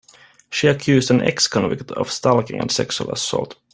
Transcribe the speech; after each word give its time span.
She 0.49 0.65
accused 0.67 1.11
an 1.11 1.21
ex-convict 1.21 1.91
of 1.91 2.09
stalking 2.11 2.59
and 2.59 2.71
sexual 2.71 3.11
assault. 3.11 3.55